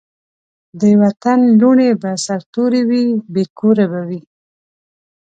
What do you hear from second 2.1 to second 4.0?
سرتوري وي بې کوره